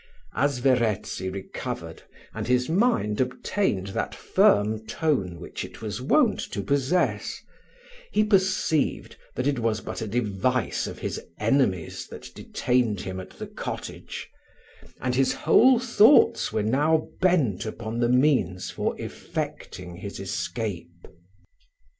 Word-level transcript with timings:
As 0.33 0.57
Verezzi 0.57 1.29
recovered, 1.29 2.01
and 2.33 2.47
his 2.47 2.67
mind 2.67 3.21
obtained 3.21 3.89
that 3.89 4.15
firm 4.15 4.83
tone 4.87 5.39
which 5.39 5.63
it 5.63 5.83
was 5.83 6.01
wont 6.01 6.39
to 6.39 6.63
possess, 6.63 7.39
he 8.11 8.23
perceived 8.23 9.15
that 9.35 9.45
it 9.45 9.59
was 9.59 9.79
but 9.79 10.01
a 10.01 10.07
device 10.07 10.87
of 10.87 10.97
his 10.97 11.21
enemies 11.37 12.07
that 12.07 12.33
detained 12.33 13.01
him 13.01 13.19
at 13.19 13.29
the 13.37 13.45
cottage, 13.45 14.27
and 14.99 15.13
his 15.13 15.33
whole 15.33 15.77
thoughts 15.77 16.51
were 16.51 16.63
now 16.63 17.09
bent 17.21 17.67
upon 17.67 17.99
the 17.99 18.09
means 18.09 18.71
for 18.71 18.99
effecting 18.99 19.97
his 19.97 20.19
escape. 20.19 21.05